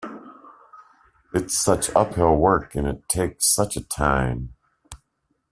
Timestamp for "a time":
3.77-4.55